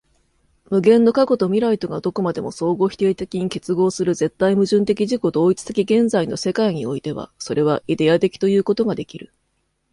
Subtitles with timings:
[0.71, 9.31] 無限の過去と未来とがどこまでも相互否定的に結合する絶対矛盾的自己同一的現在の世界においては、それはイデヤ的ということができる。